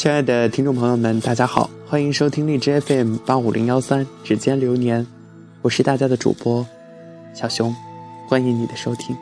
[0.00, 5.06] 亲爱的听众朋友们，大家好，欢迎收听荔枝 FM 八五零幺三指尖流年，
[5.60, 6.66] 我是大家的主播
[7.34, 7.76] 小熊，
[8.26, 9.14] 欢迎你的收听。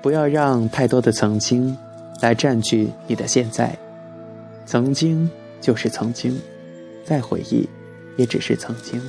[0.00, 1.76] 不要让太多的曾经
[2.20, 3.76] 来占据你的现在，
[4.64, 5.28] 曾经
[5.60, 6.38] 就是曾经，
[7.04, 7.68] 再回忆
[8.16, 9.02] 也只是曾经。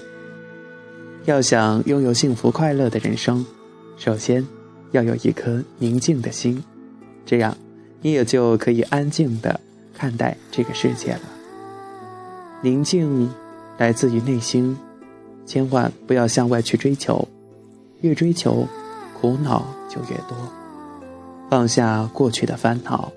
[1.26, 3.46] 要想拥有幸福快乐的人生，
[3.98, 4.44] 首先
[4.94, 6.64] 要有一颗宁静的心，
[7.24, 7.56] 这样。
[8.04, 9.60] 你也就可以安静的
[9.96, 11.22] 看待这个世界了。
[12.62, 13.32] 宁静
[13.78, 14.78] 来自于内心，
[15.46, 17.28] 千万不要向外去追求，
[18.02, 18.68] 越追求，
[19.20, 20.38] 苦恼就越多。
[21.50, 23.12] 放下过去的烦恼，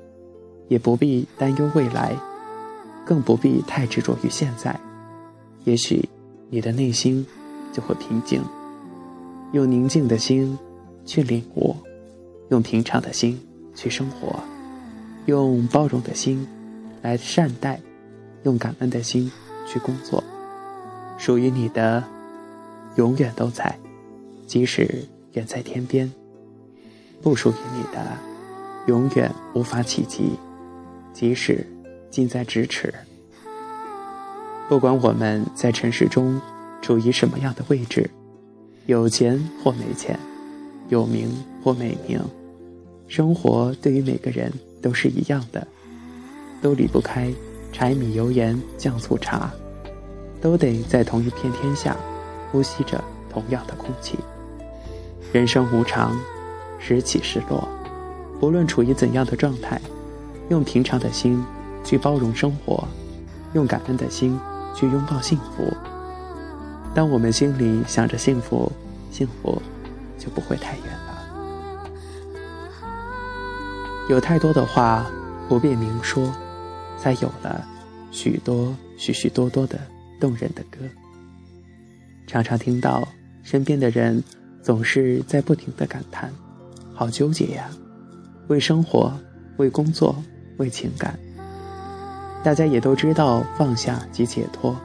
[0.69, 2.17] 也不必担忧未来，
[3.05, 4.79] 更不必太执着于现在。
[5.65, 6.09] 也许
[6.49, 7.27] 你的内心
[7.73, 8.41] 就会平静。
[9.53, 10.57] 用宁静的心
[11.05, 11.75] 去领悟，
[12.51, 13.41] 用平常的心
[13.75, 14.39] 去生活。
[15.27, 16.47] 用包容的心
[17.03, 17.81] 来善待，
[18.45, 19.31] 用感恩的心
[19.67, 20.23] 去工作。
[21.19, 22.03] 属于你的，
[22.97, 23.77] 永远都在，
[24.47, 26.09] 即使远在天边；
[27.21, 28.17] 不属于你的，
[28.87, 30.33] 永远无法企及，
[31.13, 31.67] 即使
[32.11, 32.95] 近在咫尺。
[34.69, 36.41] 不管我们在城市中
[36.83, 38.09] 处于什么样的位置，
[38.87, 40.19] 有钱或没钱，
[40.89, 41.31] 有名
[41.65, 42.21] 或没名，
[43.09, 44.53] 生活对于每个人。
[44.81, 45.67] 都是一样的，
[46.63, 47.33] 都离不开
[47.73, 49.51] 柴米油盐酱醋茶，
[50.41, 51.97] 都得在同一片天下
[52.51, 54.19] 呼吸着同样的空气。
[55.33, 56.17] 人生无常，
[56.79, 57.69] 时起时落，
[58.41, 59.81] 不论处于怎样的状态，
[60.49, 61.45] 用平常的心
[61.85, 62.87] 去包容生活，
[63.55, 64.39] 用感恩的心
[64.75, 65.73] 去拥抱幸福。
[66.95, 68.71] 当我们心里想着幸福，
[69.11, 69.61] 幸福
[70.19, 70.85] 就不会太远
[74.09, 75.05] 有太多的话
[75.49, 76.33] 不便明说，
[76.97, 77.67] 才有了
[78.13, 79.79] 许多许许多多的
[80.21, 80.79] 动人的歌。
[82.27, 83.07] 常常听到
[83.43, 84.23] 身边的人
[84.63, 86.33] 总是在不停的感叹
[86.95, 87.69] ：“好纠结呀，
[88.47, 89.13] 为生活，
[89.57, 90.15] 为工作，
[90.59, 91.19] 为情感。”
[92.45, 94.77] 大家也都知道放下即解脱，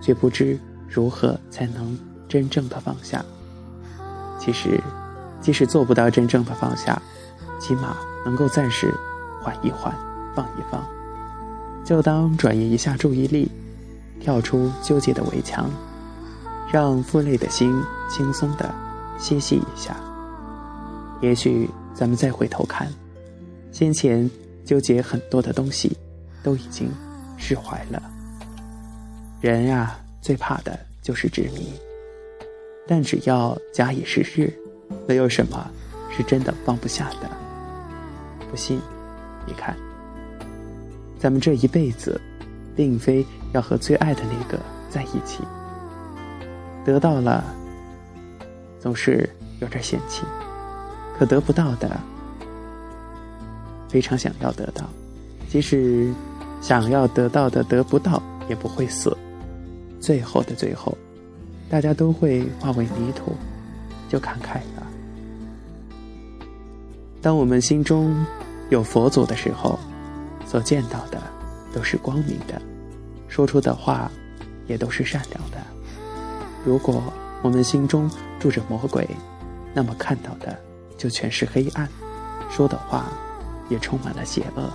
[0.00, 0.56] 却不知
[0.88, 1.98] 如何才能
[2.28, 3.24] 真正的放下。
[4.38, 4.80] 其实，
[5.40, 7.00] 即使做不到真正的放下，
[7.60, 7.96] 起码。
[8.24, 8.92] 能够暂时
[9.40, 9.94] 缓一缓，
[10.34, 10.84] 放一放，
[11.84, 13.50] 就当转移一下注意力，
[14.20, 15.70] 跳出纠结的围墙，
[16.72, 18.72] 让负累的心轻松的
[19.18, 19.96] 歇息一下。
[21.20, 22.88] 也许咱们再回头看，
[23.72, 24.30] 先前
[24.64, 25.96] 纠结很多的东西，
[26.42, 26.90] 都已经
[27.36, 28.02] 释怀了。
[29.40, 31.72] 人呀，最怕的就是执迷，
[32.86, 34.52] 但只要假以时日，
[35.08, 35.68] 没有什么
[36.16, 37.41] 是真的放不下的。
[38.52, 38.78] 不信，
[39.46, 39.74] 你看，
[41.18, 42.20] 咱们这一辈子，
[42.76, 43.24] 并非
[43.54, 45.42] 要和最爱的那个在一起。
[46.84, 47.42] 得到了，
[48.78, 49.26] 总是
[49.60, 50.22] 有点嫌弃；
[51.18, 51.98] 可得不到的，
[53.88, 54.84] 非常想要得到。
[55.48, 56.12] 即使
[56.60, 59.16] 想要得到的得不到，也不会死。
[59.98, 60.94] 最后的最后，
[61.70, 63.32] 大家都会化为泥土，
[64.10, 64.81] 就看开了。
[67.22, 68.26] 当我们心中
[68.68, 69.78] 有佛祖的时候，
[70.44, 71.22] 所见到的
[71.72, 72.60] 都是光明的，
[73.28, 74.10] 说出的话
[74.66, 75.58] 也都是善良的。
[76.64, 77.00] 如果
[77.40, 79.08] 我们心中住着魔鬼，
[79.72, 80.58] 那么看到的
[80.98, 81.88] 就全是黑暗，
[82.50, 83.12] 说的话
[83.68, 84.68] 也充满了邪恶。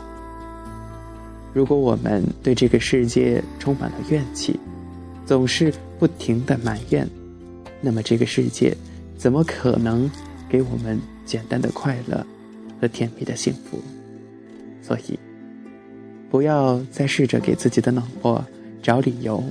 [1.54, 4.58] 如果我们对这个世界充满了怨气，
[5.26, 7.06] 总是不停的埋怨，
[7.82, 8.76] 那么这个世界
[9.18, 10.10] 怎么可能
[10.48, 12.26] 给我们简单的快乐？
[12.80, 13.82] 和甜蜜的幸福，
[14.82, 15.20] 所以
[16.30, 18.46] 不要再试着给自己的冷漠
[18.82, 19.44] 找理由。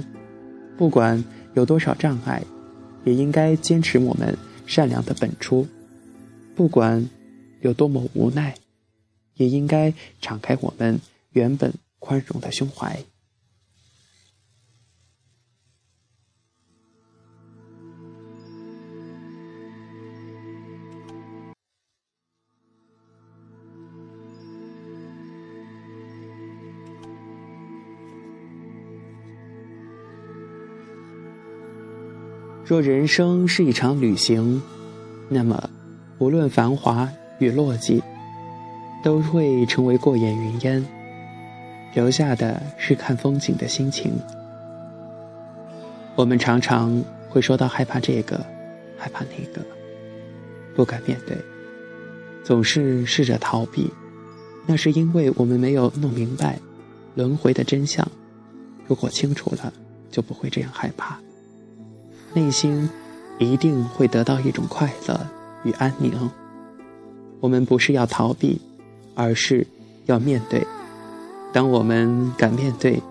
[0.77, 1.23] 不管
[1.55, 2.43] 有多少障碍，
[3.05, 4.37] 也应该坚持我们
[4.67, 5.67] 善良的本初；
[6.55, 7.09] 不管
[7.63, 8.55] 有多么无奈，
[9.35, 11.01] 也应该敞开我们
[11.33, 12.99] 原本宽容的胸怀。
[32.69, 34.61] 若人生是一场旅行，
[35.29, 35.71] 那么
[36.19, 37.09] 无论繁华
[37.39, 38.03] 与落寂，
[39.05, 40.85] 都会成为过眼云烟，
[41.95, 44.13] 留下的是看风景的心情。
[46.17, 48.45] 我们常常会说到害怕这个，
[48.99, 49.65] 害怕那个，
[50.75, 51.39] 不敢面对，
[52.43, 53.89] 总是试着逃避，
[54.67, 56.59] 那是因为我们没有弄明白
[57.15, 58.05] 轮回的真相。
[58.89, 59.73] 如果清楚了，
[60.11, 61.17] 就不会这样害怕，
[62.37, 62.87] 内心
[63.39, 65.27] 一定会得到一种快乐
[65.65, 66.13] 与安宁。
[67.41, 68.61] 我们不是要逃避，
[69.15, 69.67] 而是
[70.05, 70.63] 要面对。
[71.51, 73.03] 当我们敢面对、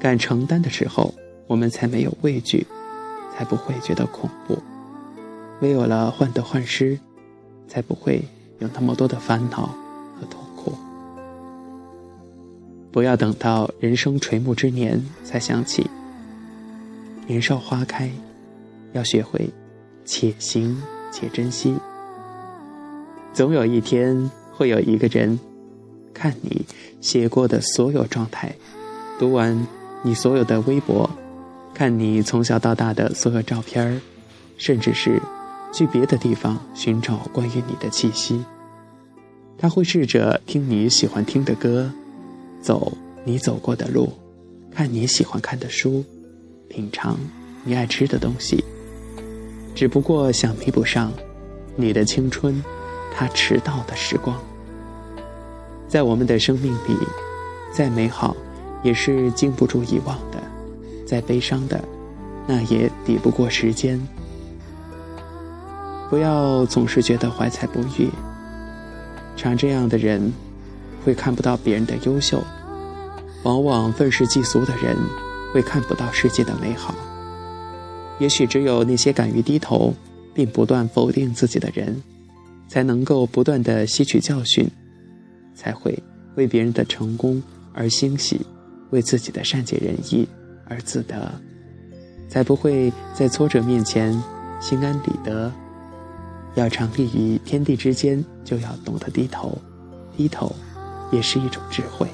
[0.00, 1.14] 敢承担的时候，
[1.46, 2.66] 我们才没有畏惧，
[3.32, 4.58] 才不会觉得恐怖。
[5.60, 6.98] 没有了患得患失，
[7.68, 8.24] 才不会
[8.58, 9.66] 有那么多的烦恼
[10.18, 10.72] 和痛苦。
[12.90, 15.88] 不要等到人生垂暮之年才想起，
[17.28, 18.10] 年少花开，
[18.94, 19.50] 要学会
[20.06, 20.82] 且行
[21.12, 21.76] 且珍惜。
[23.34, 25.38] 总有一天，会有一个人
[26.14, 26.64] 看你
[27.00, 28.54] 写过的所有状态，
[29.18, 29.66] 读完
[30.02, 31.10] 你所有的微博，
[31.74, 34.00] 看你从小到大的所有照片，
[34.56, 35.20] 甚至是
[35.72, 38.44] 去别的地方寻找关于你的气息。
[39.58, 41.90] 他会试着听你喜欢听的歌，
[42.60, 44.12] 走你走过的路，
[44.70, 46.04] 看你喜欢看的书，
[46.68, 47.18] 品尝
[47.64, 48.62] 你爱吃的东西。
[49.74, 51.12] 只不过想弥补上
[51.76, 52.62] 你的青春。
[53.16, 54.36] 他迟到的时光，
[55.86, 56.98] 在我们的生命里，
[57.72, 58.34] 再美好，
[58.82, 60.38] 也是经不住遗忘的；
[61.06, 61.80] 再悲伤的，
[62.44, 64.04] 那也抵不过时间。
[66.10, 68.10] 不要总是觉得怀才不遇，
[69.36, 70.32] 常这样的人，
[71.04, 72.40] 会看不到别人的优秀；
[73.44, 74.96] 往往愤世嫉俗的人，
[75.52, 76.92] 会看不到世界的美好。
[78.18, 79.92] 也许只有那些敢于低头，
[80.32, 82.02] 并不断否定自己的人。
[82.66, 84.66] 才能够不断的吸取教训，
[85.54, 85.96] 才会
[86.34, 87.40] 为别人的成功
[87.72, 88.40] 而欣喜，
[88.90, 90.26] 为自己的善解人意
[90.66, 91.30] 而自得，
[92.26, 94.10] 才不会在挫折面前
[94.60, 95.52] 心安理得。
[96.54, 99.56] 要常立于天地之间，就要懂得低头，
[100.16, 100.52] 低头
[101.12, 102.08] 也是一种智慧。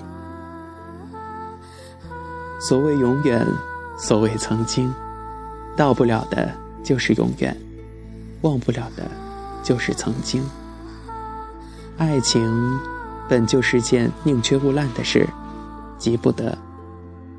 [2.60, 3.46] 所谓永远，
[3.96, 4.92] 所谓曾经，
[5.80, 6.52] 到不了的
[6.84, 7.56] 就是永远，
[8.42, 9.10] 忘不了的。
[9.62, 10.42] 就是曾经，
[11.96, 12.78] 爱情
[13.30, 15.26] 本就是件宁缺毋滥的事，
[15.98, 16.56] 急不得。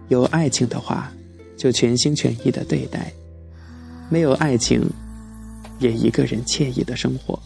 [0.07, 1.11] 有爱情的话，
[1.55, 2.99] 就全心全意的对待；
[4.09, 4.89] 没有爱情，
[5.77, 7.39] 也一个人惬意的生活。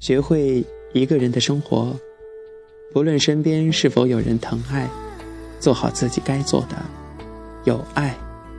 [0.00, 1.96] 学会一个人的生活，
[2.92, 4.86] 不论身边是否有人疼爱，
[5.58, 6.76] 做好自己该做的，
[7.64, 8.14] 有爱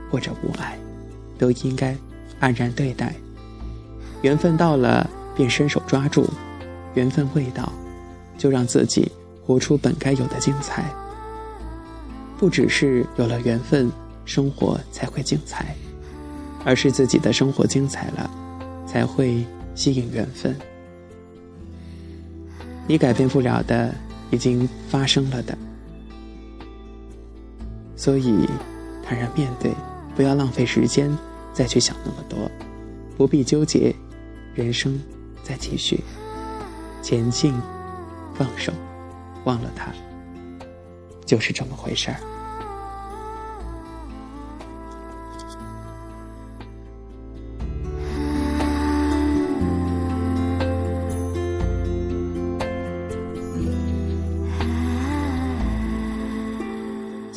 [0.10, 0.76] 或者无爱，
[1.38, 1.96] 都应该
[2.40, 3.14] 安然对待。
[4.22, 6.24] 缘分到了，便伸手抓住；
[6.96, 7.72] 缘分未到，
[8.38, 9.12] 就让自己
[9.46, 10.86] 活出本该有的精彩。
[12.38, 13.92] 不只是有了缘分，
[14.26, 15.76] 生活才会精彩，
[16.64, 18.30] 而是自己的生活精彩了，
[18.86, 20.56] 才会吸引缘分。
[22.88, 23.94] 你改变不了的，
[24.32, 25.58] 已经发生了的，
[27.96, 28.48] 所以
[29.04, 29.72] 坦然面对，
[30.18, 31.16] 不要浪费时间
[31.54, 32.50] 再去想那么多，
[33.16, 33.94] 不必纠结。
[34.56, 35.00] 人生
[35.44, 36.04] 在继续，
[37.04, 37.54] 前进，
[38.34, 38.74] 放手，
[39.44, 39.92] 忘了他，
[41.24, 42.18] 就是这么回事儿。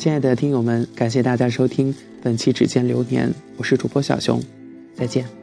[0.01, 1.93] 亲爱的听友们，感谢大家收听
[2.23, 4.41] 本期《指尖流年》，我是主播小熊，
[4.95, 5.40] 再见。